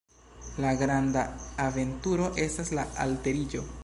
La 0.63 0.69
granda 0.77 1.25
aventuro 1.67 2.31
estas 2.47 2.73
la 2.79 2.87
alteriĝo. 3.05 3.63